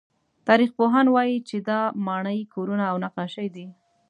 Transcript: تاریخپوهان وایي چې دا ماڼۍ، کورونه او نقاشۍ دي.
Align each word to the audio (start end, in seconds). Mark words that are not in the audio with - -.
تاریخپوهان 0.47 1.05
وایي 1.15 1.37
چې 1.49 1.57
دا 1.69 1.79
ماڼۍ، 2.05 2.39
کورونه 2.53 2.83
او 2.91 2.95
نقاشۍ 3.05 3.47
دي. 3.55 3.67